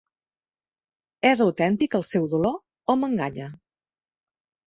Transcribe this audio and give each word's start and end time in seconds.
És 1.31 1.43
autèntic 1.45 1.97
el 1.99 2.05
seu 2.11 2.25
dolor 2.33 2.57
o 2.93 2.97
m'enganya? 3.01 3.53